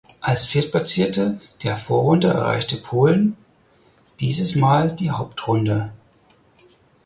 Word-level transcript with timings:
Als 0.19 0.47
Viertplatzierte 0.47 1.39
der 1.61 1.77
Vorrunde 1.77 2.29
erreichte 2.29 2.75
Polen 2.77 3.37
dieses 4.19 4.55
Mal 4.55 4.95
die 4.95 5.11
Hauptrunde. 5.11 5.93